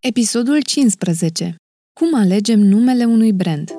Episodul 0.00 0.62
15. 0.62 1.56
Cum 2.00 2.14
alegem 2.14 2.60
numele 2.60 3.04
unui 3.04 3.32
brand? 3.32 3.70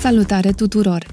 Salutare 0.00 0.50
tuturor! 0.50 1.06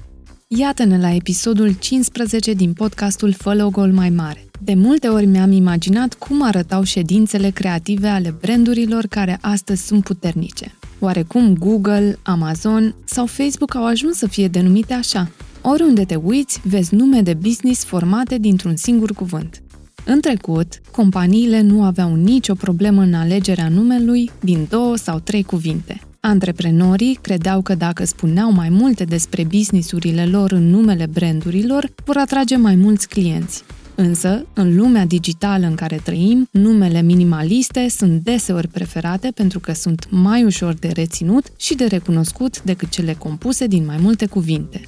Iată-ne 0.48 0.98
la 0.98 1.10
episodul 1.10 1.78
15 1.78 2.52
din 2.52 2.72
podcastul 2.72 3.32
Fă 3.32 3.54
logo 3.54 3.86
mai 3.86 4.10
mare. 4.10 4.51
De 4.64 4.74
multe 4.74 5.08
ori 5.08 5.26
mi-am 5.26 5.52
imaginat 5.52 6.14
cum 6.14 6.42
arătau 6.42 6.82
ședințele 6.82 7.50
creative 7.50 8.08
ale 8.08 8.34
brandurilor 8.40 9.06
care 9.06 9.38
astăzi 9.40 9.86
sunt 9.86 10.04
puternice. 10.04 10.74
Oarecum 10.98 11.54
Google, 11.54 12.18
Amazon 12.22 12.94
sau 13.04 13.26
Facebook 13.26 13.74
au 13.74 13.86
ajuns 13.86 14.16
să 14.16 14.26
fie 14.26 14.48
denumite 14.48 14.92
așa. 14.92 15.30
Oriunde 15.62 16.04
te 16.04 16.14
uiți, 16.14 16.60
vezi 16.64 16.94
nume 16.94 17.20
de 17.20 17.34
business 17.34 17.84
formate 17.84 18.38
dintr-un 18.38 18.76
singur 18.76 19.12
cuvânt. 19.12 19.62
În 20.04 20.20
trecut, 20.20 20.80
companiile 20.90 21.60
nu 21.60 21.82
aveau 21.82 22.14
nicio 22.14 22.54
problemă 22.54 23.02
în 23.02 23.14
alegerea 23.14 23.68
numelui 23.68 24.30
din 24.40 24.66
două 24.70 24.96
sau 24.96 25.18
trei 25.18 25.42
cuvinte– 25.42 26.00
Antreprenorii 26.24 27.18
credeau 27.20 27.62
că 27.62 27.74
dacă 27.74 28.04
spuneau 28.04 28.52
mai 28.52 28.68
multe 28.68 29.04
despre 29.04 29.44
businessurile 29.44 30.26
lor 30.26 30.52
în 30.52 30.70
numele 30.70 31.06
brandurilor, 31.06 31.90
vor 32.04 32.16
atrage 32.16 32.56
mai 32.56 32.74
mulți 32.74 33.08
clienți. 33.08 33.64
Însă, 33.94 34.46
în 34.54 34.76
lumea 34.76 35.04
digitală 35.04 35.66
în 35.66 35.74
care 35.74 35.96
trăim, 35.96 36.48
numele 36.50 37.02
minimaliste 37.02 37.88
sunt 37.88 38.22
deseori 38.22 38.68
preferate 38.68 39.30
pentru 39.34 39.60
că 39.60 39.72
sunt 39.72 40.06
mai 40.10 40.44
ușor 40.44 40.74
de 40.74 40.88
reținut 40.88 41.52
și 41.56 41.74
de 41.74 41.84
recunoscut 41.84 42.62
decât 42.62 42.88
cele 42.88 43.14
compuse 43.14 43.66
din 43.66 43.84
mai 43.84 43.96
multe 44.00 44.26
cuvinte. 44.26 44.80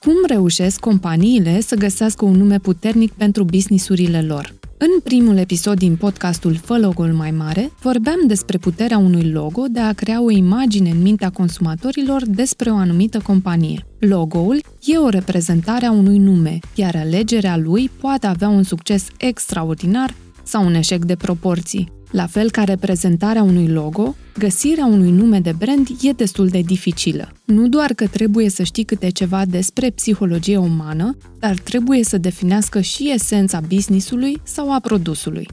Cum 0.00 0.14
reușesc 0.26 0.80
companiile 0.80 1.60
să 1.60 1.74
găsească 1.74 2.24
un 2.24 2.36
nume 2.36 2.58
puternic 2.58 3.12
pentru 3.12 3.44
businessurile 3.44 4.22
lor? 4.22 4.54
În 4.80 5.00
primul 5.04 5.36
episod 5.36 5.78
din 5.78 5.96
podcastul 5.96 6.54
Fă 6.54 6.78
logo 6.78 7.06
mai 7.06 7.30
mare, 7.30 7.70
vorbeam 7.82 8.26
despre 8.26 8.58
puterea 8.58 8.98
unui 8.98 9.30
logo 9.30 9.64
de 9.68 9.80
a 9.80 9.92
crea 9.92 10.22
o 10.22 10.30
imagine 10.30 10.90
în 10.90 11.02
mintea 11.02 11.30
consumatorilor 11.30 12.22
despre 12.26 12.70
o 12.70 12.74
anumită 12.74 13.20
companie. 13.20 13.86
Logo-ul 13.98 14.60
e 14.86 14.96
o 14.96 15.08
reprezentare 15.08 15.86
a 15.86 15.90
unui 15.90 16.18
nume, 16.18 16.58
iar 16.74 16.96
alegerea 16.96 17.56
lui 17.56 17.90
poate 18.00 18.26
avea 18.26 18.48
un 18.48 18.62
succes 18.62 19.06
extraordinar 19.16 20.14
sau 20.42 20.66
un 20.66 20.74
eșec 20.74 21.04
de 21.04 21.16
proporții. 21.16 21.97
La 22.10 22.26
fel 22.26 22.50
ca 22.50 22.64
reprezentarea 22.64 23.42
unui 23.42 23.68
logo, 23.68 24.16
găsirea 24.38 24.86
unui 24.86 25.10
nume 25.10 25.40
de 25.40 25.54
brand 25.58 25.88
e 26.02 26.10
destul 26.10 26.48
de 26.48 26.60
dificilă. 26.60 27.32
Nu 27.44 27.68
doar 27.68 27.92
că 27.92 28.06
trebuie 28.06 28.48
să 28.48 28.62
știi 28.62 28.84
câte 28.84 29.08
ceva 29.08 29.44
despre 29.44 29.90
psihologie 29.90 30.56
umană, 30.56 31.16
dar 31.38 31.54
trebuie 31.54 32.04
să 32.04 32.18
definească 32.18 32.80
și 32.80 33.12
esența 33.14 33.60
businessului 33.60 34.40
sau 34.44 34.72
a 34.72 34.80
produsului. 34.80 35.48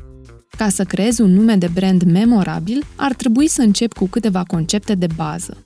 Ca 0.57 0.69
să 0.69 0.83
creezi 0.83 1.21
un 1.21 1.33
nume 1.33 1.55
de 1.55 1.69
brand 1.73 2.03
memorabil, 2.03 2.83
ar 2.95 3.13
trebui 3.13 3.47
să 3.47 3.61
începi 3.61 3.95
cu 3.95 4.07
câteva 4.07 4.43
concepte 4.43 4.95
de 4.95 5.07
bază. 5.15 5.63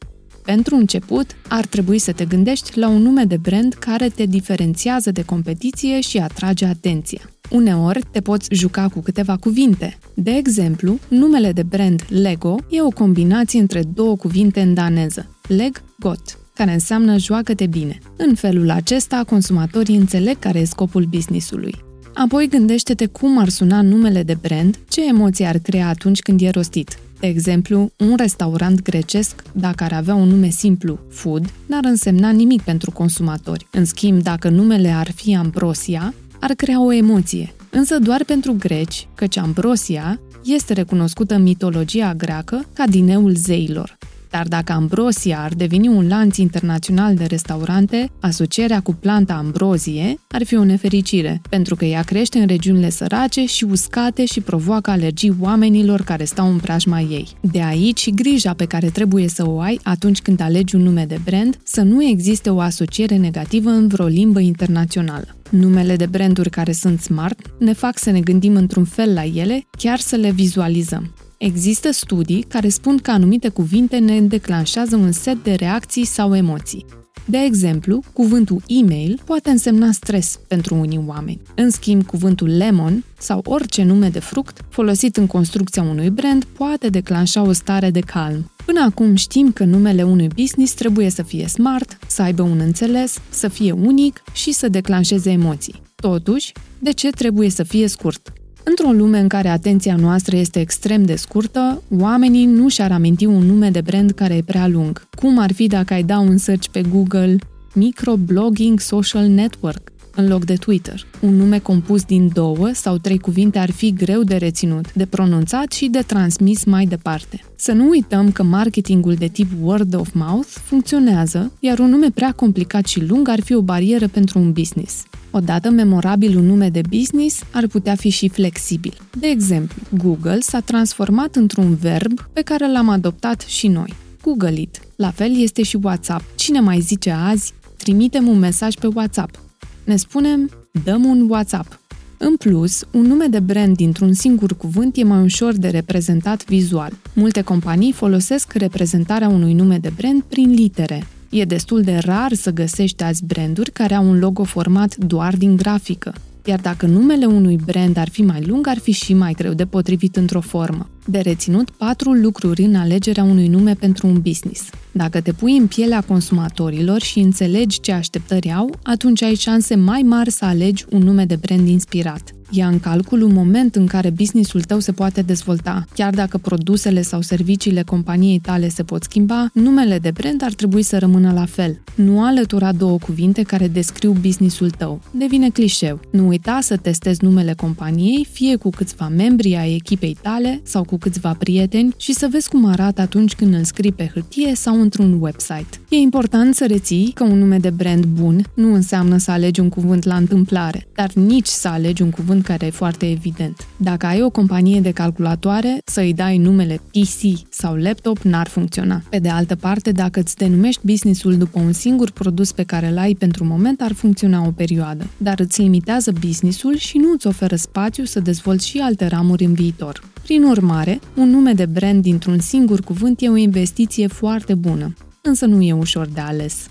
Pentru 0.50 0.75
început, 0.75 1.25
ar 1.47 1.66
trebui 1.66 2.00
să 2.00 2.11
te 2.11 2.25
gândești 2.25 2.80
la 2.80 2.88
un 2.88 3.02
nume 3.02 3.23
de 3.23 3.38
brand 3.38 3.73
care 3.73 4.09
te 4.09 4.25
diferențiază 4.25 5.11
de 5.11 5.23
competiție 5.23 6.02
și 6.02 6.17
atrage 6.17 6.66
atenția. 6.66 7.22
Uneori 7.50 8.02
te 8.11 8.22
poți 8.22 8.47
juca 8.52 8.88
cu 8.88 9.00
câteva 9.00 9.36
cuvinte. 9.36 9.97
De 10.14 10.31
exemplu, 10.31 11.00
numele 11.08 11.52
de 11.52 11.64
brand 11.64 12.05
Lego 12.08 12.55
e 12.70 12.81
o 12.81 12.89
combinație 12.89 13.59
între 13.59 13.83
două 13.94 14.16
cuvinte 14.16 14.61
în 14.61 14.73
daneză, 14.73 15.38
leg 15.47 15.81
got, 16.00 16.39
care 16.53 16.73
înseamnă 16.73 17.17
joacă-te 17.17 17.67
bine. 17.67 17.98
În 18.17 18.36
felul 18.36 18.70
acesta, 18.70 19.23
consumatorii 19.27 19.95
înțeleg 19.95 20.39
care 20.39 20.59
e 20.59 20.65
scopul 20.65 21.04
businessului. 21.04 21.76
Apoi 22.14 22.48
gândește-te 22.48 23.05
cum 23.05 23.38
ar 23.38 23.49
suna 23.49 23.82
numele 23.82 24.23
de 24.23 24.38
brand, 24.42 24.80
ce 24.89 25.08
emoții 25.08 25.45
ar 25.45 25.58
crea 25.58 25.88
atunci 25.88 26.20
când 26.20 26.42
e 26.42 26.49
rostit. 26.49 26.99
De 27.20 27.28
exemplu, 27.28 27.92
un 27.98 28.16
restaurant 28.18 28.82
grecesc, 28.82 29.44
dacă 29.52 29.84
ar 29.84 29.94
avea 29.94 30.16
un 30.16 30.28
nume 30.28 30.50
simplu, 30.50 31.00
Food, 31.10 31.54
n-ar 31.66 31.84
însemna 31.84 32.30
nimic 32.30 32.62
pentru 32.62 32.92
consumatori. 32.92 33.68
În 33.72 33.86
schimb, 33.86 34.22
dacă 34.22 34.50
numele 34.50 34.90
ar 34.90 35.12
fi 35.12 35.36
Ambrosia, 35.36 36.14
ar 36.40 36.52
crea 36.52 36.84
o 36.84 36.94
emoție, 36.94 37.54
însă 37.70 38.00
doar 38.00 38.24
pentru 38.24 38.56
greci, 38.60 39.08
căci 39.16 39.38
Ambrosia 39.38 40.20
este 40.44 40.74
recunoscută 40.74 41.34
în 41.36 41.42
mitologia 41.42 42.14
greacă 42.14 42.66
ca 42.74 42.88
dineul 42.88 43.36
zeilor. 43.36 43.98
Dar 44.30 44.48
dacă 44.48 44.72
Ambrosia 44.72 45.40
ar 45.44 45.54
deveni 45.54 45.88
un 45.88 46.08
lanț 46.08 46.38
internațional 46.38 47.16
de 47.16 47.26
restaurante, 47.26 48.12
asocierea 48.20 48.80
cu 48.80 48.94
planta 48.94 49.34
ambrozie 49.34 50.20
ar 50.28 50.44
fi 50.44 50.56
o 50.56 50.64
nefericire, 50.64 51.42
pentru 51.50 51.76
că 51.76 51.86
ea 51.86 52.02
crește 52.02 52.39
în 52.39 52.48
regiunile 52.48 52.89
sărace 52.89 53.45
și 53.45 53.64
uscate 53.64 54.26
și 54.26 54.42
provoacă 54.42 54.92
alergii 54.92 55.36
oamenilor 55.39 56.02
care 56.02 56.23
stau 56.23 56.50
în 56.50 56.58
preajma 56.58 57.00
ei. 57.00 57.28
De 57.42 57.62
aici 57.62 58.00
și 58.00 58.12
grija 58.12 58.54
pe 58.54 58.66
care 58.66 58.88
trebuie 58.88 59.28
să 59.28 59.48
o 59.48 59.60
ai 59.60 59.80
atunci 59.84 60.22
când 60.22 60.42
alegi 60.42 60.76
un 60.76 60.82
nume 60.82 61.06
de 61.06 61.20
brand, 61.23 61.60
să 61.64 61.82
nu 61.82 62.04
existe 62.04 62.50
o 62.50 62.60
asociere 62.60 63.16
negativă 63.16 63.70
în 63.70 63.88
vreo 63.88 64.06
limbă 64.06 64.39
internațională. 64.39 65.28
Numele 65.50 65.95
de 65.95 66.06
branduri 66.06 66.50
care 66.50 66.72
sunt 66.72 67.02
smart 67.02 67.39
ne 67.60 67.73
fac 67.73 67.98
să 67.98 68.12
ne 68.12 68.20
gândim 68.20 68.56
într-un 68.56 68.84
fel 68.84 69.14
la 69.14 69.23
ele, 69.23 69.66
chiar 69.78 70.00
să 70.00 70.16
le 70.16 70.32
vizualizăm. 70.32 71.14
Există 71.39 71.92
studii 71.92 72.42
care 72.42 72.70
spun 72.70 72.98
că 72.98 73.11
anumite 73.11 73.50
cuvinte 73.50 73.98
ne 73.98 74.22
declanșează 74.22 74.95
un 74.95 75.11
set 75.11 75.44
de 75.44 75.54
reacții 75.54 76.05
sau 76.05 76.36
emoții. 76.36 76.86
De 77.26 77.38
exemplu, 77.38 78.04
cuvântul 78.14 78.61
e-mail 78.67 79.22
poate 79.26 79.50
însemna 79.50 79.92
stres 79.92 80.39
pentru 80.48 80.76
unii 80.76 81.04
oameni. 81.08 81.42
În 81.55 81.70
schimb, 81.70 82.05
cuvântul 82.05 82.58
lemon 82.58 83.04
sau 83.17 83.42
orice 83.45 83.83
nume 83.83 84.10
de 84.10 84.20
fruct 84.20 84.61
folosit 84.70 85.17
în 85.17 85.27
construcția 85.27 85.82
unui 85.82 86.10
brand 86.10 86.44
poate 86.44 86.89
declanșa 86.89 87.42
o 87.42 87.52
stare 87.52 87.89
de 87.89 88.00
calm. 88.00 88.52
Până 88.66 88.80
acum 88.89 89.16
știm 89.16 89.52
că 89.52 89.64
numele 89.64 90.04
unui 90.04 90.27
business 90.36 90.73
trebuie 90.73 91.10
să 91.10 91.23
fie 91.23 91.48
smart, 91.48 91.98
să 92.08 92.21
aibă 92.21 92.42
un 92.42 92.60
înțeles, 92.60 93.17
să 93.30 93.48
fie 93.48 93.71
unic 93.71 94.23
și 94.33 94.52
să 94.52 94.67
declanșeze 94.67 95.32
emoții. 95.32 95.82
Totuși, 95.95 96.52
de 96.80 96.92
ce 96.92 97.10
trebuie 97.10 97.50
să 97.50 97.64
fie 97.64 97.88
scurt? 97.88 98.33
Într-o 98.64 98.92
lume 98.92 99.20
în 99.20 99.27
care 99.27 99.47
atenția 99.47 99.95
noastră 99.95 100.36
este 100.36 100.59
extrem 100.59 101.03
de 101.03 101.15
scurtă, 101.15 101.83
oamenii 101.99 102.45
nu 102.45 102.70
și-ar 102.70 102.92
aminti 102.92 103.25
un 103.25 103.45
nume 103.45 103.70
de 103.70 103.81
brand 103.81 104.11
care 104.11 104.36
e 104.36 104.43
prea 104.45 104.67
lung. 104.67 105.08
Cum 105.15 105.39
ar 105.39 105.53
fi 105.53 105.67
dacă 105.67 105.93
ai 105.93 106.03
da 106.03 106.20
un 106.20 106.37
search 106.37 106.67
pe 106.71 106.81
Google 106.81 107.37
Microblogging 107.73 108.80
Social 108.80 109.27
Network 109.27 109.92
în 110.20 110.28
loc 110.28 110.46
de 110.46 110.54
Twitter? 110.54 111.06
Un 111.22 111.36
nume 111.36 111.60
compus 111.60 112.04
din 112.04 112.30
două 112.34 112.70
sau 112.74 112.98
trei 112.98 113.20
cuvinte 113.20 113.60
ar 113.60 113.72
fi 113.72 113.94
greu 113.94 114.24
de 114.24 114.36
reținut, 114.36 114.94
de 114.94 115.06
pronunțat 115.06 115.72
și 115.72 115.88
de 115.88 116.00
transmis 116.00 116.64
mai 116.64 116.86
departe. 116.86 117.42
Să 117.56 117.72
nu 117.72 117.90
uităm 117.90 118.32
că 118.32 118.44
marketingul 118.44 119.14
de 119.14 119.28
tip 119.28 119.52
word 119.62 119.96
of 119.96 120.10
mouth 120.14 120.50
funcționează, 120.64 121.52
iar 121.60 121.80
un 121.80 121.90
nume 121.90 122.12
prea 122.12 122.32
complicat 122.32 122.86
și 122.86 123.06
lung 123.06 123.28
ar 123.28 123.42
fi 123.42 123.56
o 123.56 123.62
barieră 123.62 124.08
pentru 124.08 124.40
un 124.40 124.52
business. 124.52 125.04
Odată 125.32 125.70
memorabil 125.70 126.38
un 126.38 126.46
nume 126.46 126.70
de 126.70 126.82
business 126.90 127.44
ar 127.52 127.68
putea 127.68 127.96
fi 127.96 128.10
și 128.10 128.30
flexibil. 128.30 128.94
De 129.19 129.28
exemplu, 129.28 129.81
Google 129.98 130.40
s-a 130.40 130.60
transformat 130.60 131.36
într-un 131.36 131.75
verb 131.75 132.30
pe 132.34 132.42
care 132.42 132.72
l-am 132.72 132.90
adoptat 132.90 133.42
și 133.42 133.68
noi. 133.68 133.94
Google 134.22 134.60
it. 134.62 134.80
La 134.96 135.12
fel 135.12 135.42
este 135.42 135.63
și 135.63 135.80
WhatsApp. 135.81 136.24
Cine 136.36 136.60
mai 136.60 136.80
zice 136.80 137.12
azi, 137.12 137.54
trimitem 137.78 138.28
un 138.28 138.40
mesaj 138.40 138.75
pe 138.75 138.88
WhatsApp. 138.88 139.49
Ne 139.89 139.95
spunem, 139.95 140.50
dăm 140.83 141.06
un 141.06 141.30
WhatsApp. 141.30 141.80
În 142.18 142.36
plus, 142.36 142.86
un 142.92 143.01
nume 143.01 143.25
de 143.25 143.39
brand 143.39 143.75
dintr-un 143.75 144.13
singur 144.13 144.57
cuvânt 144.57 144.98
e 144.98 145.04
mai 145.04 145.22
ușor 145.22 145.54
de 145.54 145.68
reprezentat 145.68 146.45
vizual. 146.45 146.91
Multe 147.13 147.41
companii 147.41 147.91
folosesc 147.91 148.53
reprezentarea 148.53 149.27
unui 149.27 149.53
nume 149.53 149.77
de 149.77 149.91
brand 149.95 150.21
prin 150.21 150.51
litere, 150.51 151.07
E 151.30 151.44
destul 151.44 151.81
de 151.81 151.97
rar 151.97 152.33
să 152.33 152.51
găsești 152.51 153.03
azi 153.03 153.25
branduri 153.25 153.71
care 153.71 153.94
au 153.94 154.09
un 154.09 154.19
logo 154.19 154.44
format 154.44 154.95
doar 154.95 155.36
din 155.36 155.56
grafică. 155.56 156.13
Iar 156.45 156.59
dacă 156.59 156.86
numele 156.86 157.25
unui 157.25 157.59
brand 157.65 157.97
ar 157.97 158.09
fi 158.09 158.21
mai 158.21 158.44
lung, 158.45 158.68
ar 158.68 158.77
fi 158.77 158.91
și 158.91 159.13
mai 159.13 159.33
greu 159.33 159.53
de 159.53 159.65
potrivit 159.65 160.15
într-o 160.15 160.41
formă. 160.41 160.89
De 161.11 161.19
reținut 161.19 161.69
patru 161.69 162.11
lucruri 162.11 162.63
în 162.63 162.75
alegerea 162.75 163.23
unui 163.23 163.47
nume 163.47 163.73
pentru 163.73 164.07
un 164.07 164.21
business. 164.21 164.69
Dacă 164.91 165.21
te 165.21 165.31
pui 165.31 165.57
în 165.57 165.67
pielea 165.67 166.01
consumatorilor 166.01 167.01
și 167.01 167.19
înțelegi 167.19 167.79
ce 167.79 167.91
așteptări 167.91 168.51
au, 168.51 168.75
atunci 168.83 169.21
ai 169.21 169.35
șanse 169.35 169.75
mai 169.75 170.01
mari 170.01 170.31
să 170.31 170.45
alegi 170.45 170.85
un 170.89 171.01
nume 171.01 171.25
de 171.25 171.35
brand 171.35 171.67
inspirat. 171.67 172.33
ia 172.51 172.67
în 172.67 172.79
calcul 172.79 173.21
un 173.21 173.33
moment 173.33 173.75
în 173.75 173.85
care 173.85 174.09
businessul 174.09 174.61
tău 174.61 174.79
se 174.79 174.91
poate 174.91 175.21
dezvolta. 175.21 175.85
Chiar 175.94 176.13
dacă 176.13 176.38
produsele 176.38 177.01
sau 177.01 177.21
serviciile 177.21 177.81
companiei 177.81 178.39
tale 178.39 178.67
se 178.67 178.83
pot 178.83 179.03
schimba, 179.03 179.50
numele 179.53 180.00
de 180.00 180.12
brand 180.12 180.44
ar 180.44 180.53
trebui 180.53 180.81
să 180.81 180.97
rămână 180.97 181.31
la 181.31 181.45
fel. 181.45 181.81
Nu 181.95 182.23
alătura 182.23 182.71
două 182.71 182.97
cuvinte 182.97 183.41
care 183.41 183.67
descriu 183.67 184.12
businessul 184.21 184.69
tău. 184.69 185.01
Devine 185.12 185.50
clișeu. 185.50 186.00
Nu 186.12 186.27
uita 186.27 186.59
să 186.62 186.77
testezi 186.77 187.23
numele 187.23 187.53
companiei, 187.53 188.27
fie 188.31 188.55
cu 188.55 188.69
câțiva 188.69 189.07
membri 189.07 189.55
ai 189.55 189.73
echipei 189.73 190.17
tale 190.21 190.62
sau 190.63 190.83
cu 190.83 190.97
câțiva 191.00 191.36
prieteni 191.40 191.94
și 191.98 192.13
să 192.13 192.28
vezi 192.31 192.50
cum 192.50 192.66
arată 192.66 193.01
atunci 193.01 193.36
când 193.36 193.54
îl 193.54 193.63
scrii 193.63 193.92
pe 193.92 194.12
hârtie 194.13 194.56
sau 194.56 194.81
într-un 194.81 195.18
website. 195.22 195.80
E 195.90 195.96
important 195.96 196.56
să 196.56 196.66
reții 196.68 197.12
că 197.16 197.24
un 197.24 197.38
nume 197.38 197.57
de 197.57 197.69
brand 197.69 198.06
bun 198.06 198.46
nu 198.54 198.74
înseamnă 198.74 199.18
să 199.18 199.31
alegi 199.31 199.60
un 199.60 199.69
cuvânt 199.69 200.04
la 200.04 200.16
întâmplare, 200.16 200.88
dar 200.96 201.12
nici 201.13 201.48
să 201.48 201.68
alegi 201.68 202.01
un 202.01 202.10
cuvânt 202.10 202.44
care 202.44 202.66
e 202.66 202.69
foarte 202.69 203.10
evident. 203.10 203.68
Dacă 203.78 204.06
ai 204.06 204.22
o 204.22 204.30
companie 204.30 204.81
de 204.81 204.92
calculatoare, 204.92 205.81
să 205.86 206.00
îi 206.00 206.13
dai 206.13 206.38
numele 206.38 206.81
PC 206.92 207.40
sau 207.50 207.75
laptop 207.75 208.18
n-ar 208.18 208.48
funcționa. 208.48 209.01
Pe 209.10 209.19
de 209.19 209.30
altă 209.30 209.56
parte, 209.56 209.92
dacă 209.92 210.19
îți 210.19 210.36
denumești 210.36 210.81
businessul 210.86 211.38
după 211.38 211.60
un 211.60 211.72
singur 211.72 212.12
produs 212.12 212.51
pe 212.51 212.63
care 212.63 212.88
îl 212.88 212.98
ai 212.98 213.13
pentru 213.13 213.46
moment, 213.46 213.81
ar 213.81 213.94
funcționa 213.94 214.46
o 214.46 214.51
perioadă, 214.51 215.07
dar 215.18 215.40
îți 215.40 215.62
limitează 215.62 216.12
businessul 216.19 216.78
și 216.78 216.98
nu 216.98 217.12
îți 217.13 217.28
oferă 217.28 217.56
spațiu 217.56 218.04
să 218.04 218.19
dezvolți 218.19 218.68
și 218.68 218.78
alte 218.78 219.06
ramuri 219.07 219.44
în 219.44 219.54
viitor. 219.54 220.01
Prin 220.24 220.44
urmare, 220.44 220.88
un 221.15 221.30
nume 221.30 221.53
de 221.53 221.65
brand 221.65 222.01
dintr-un 222.01 222.39
singur 222.39 222.81
cuvânt 222.81 223.21
e 223.21 223.30
o 223.30 223.36
investiție 223.36 224.07
foarte 224.07 224.53
bună, 224.53 224.94
însă 225.21 225.45
nu 225.45 225.62
e 225.62 225.74
ușor 225.74 226.07
de 226.07 226.19
ales. 226.19 226.69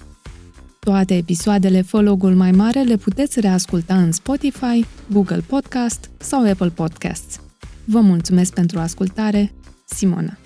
Toate 0.78 1.14
episoadele 1.16 1.82
Follow 1.82 2.16
Goal 2.16 2.34
Mai 2.34 2.50
Mare 2.50 2.82
le 2.82 2.96
puteți 2.96 3.40
reasculta 3.40 3.96
în 3.96 4.12
Spotify, 4.12 4.84
Google 5.12 5.42
Podcast 5.46 6.10
sau 6.18 6.50
Apple 6.50 6.68
Podcasts. 6.68 7.40
Vă 7.84 8.00
mulțumesc 8.00 8.52
pentru 8.54 8.78
ascultare, 8.78 9.52
Simona. 9.84 10.38